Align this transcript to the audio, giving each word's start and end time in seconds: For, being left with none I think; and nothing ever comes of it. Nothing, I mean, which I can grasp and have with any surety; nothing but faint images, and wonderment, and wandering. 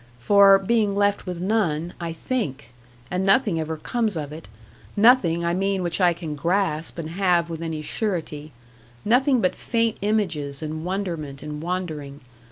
For, 0.17 0.57
being 0.57 0.95
left 0.95 1.27
with 1.27 1.39
none 1.41 1.93
I 2.01 2.11
think; 2.11 2.71
and 3.11 3.23
nothing 3.23 3.59
ever 3.59 3.77
comes 3.77 4.17
of 4.17 4.33
it. 4.33 4.47
Nothing, 4.97 5.45
I 5.45 5.53
mean, 5.53 5.83
which 5.83 6.01
I 6.01 6.11
can 6.11 6.33
grasp 6.33 6.97
and 6.97 7.11
have 7.11 7.51
with 7.51 7.61
any 7.61 7.83
surety; 7.83 8.51
nothing 9.05 9.41
but 9.41 9.53
faint 9.55 9.97
images, 10.01 10.63
and 10.63 10.83
wonderment, 10.83 11.43
and 11.43 11.61
wandering. 11.61 12.21